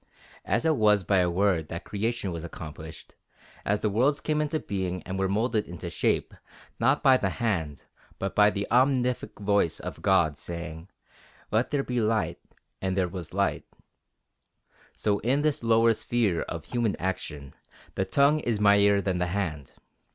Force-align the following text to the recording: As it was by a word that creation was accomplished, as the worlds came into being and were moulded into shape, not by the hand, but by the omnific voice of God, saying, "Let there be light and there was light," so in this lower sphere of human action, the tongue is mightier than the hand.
As 0.45 0.65
it 0.65 0.77
was 0.77 1.03
by 1.03 1.19
a 1.19 1.29
word 1.29 1.67
that 1.69 1.83
creation 1.83 2.31
was 2.31 2.43
accomplished, 2.43 3.13
as 3.63 3.81
the 3.81 3.89
worlds 3.91 4.19
came 4.19 4.41
into 4.41 4.59
being 4.59 5.03
and 5.03 5.19
were 5.19 5.29
moulded 5.29 5.67
into 5.67 5.91
shape, 5.91 6.33
not 6.79 7.03
by 7.03 7.17
the 7.17 7.29
hand, 7.29 7.85
but 8.17 8.33
by 8.35 8.49
the 8.49 8.65
omnific 8.71 9.37
voice 9.39 9.79
of 9.79 10.01
God, 10.01 10.39
saying, 10.39 10.89
"Let 11.51 11.69
there 11.69 11.83
be 11.83 12.01
light 12.01 12.39
and 12.81 12.97
there 12.97 13.07
was 13.07 13.31
light," 13.31 13.65
so 14.97 15.19
in 15.19 15.43
this 15.43 15.61
lower 15.61 15.93
sphere 15.93 16.41
of 16.49 16.65
human 16.65 16.95
action, 16.95 17.53
the 17.93 18.03
tongue 18.03 18.39
is 18.39 18.59
mightier 18.59 19.01
than 19.01 19.19
the 19.19 19.27
hand. 19.27 19.73